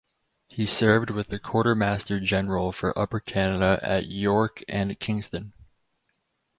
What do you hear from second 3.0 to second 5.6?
Canada at York and Kingston.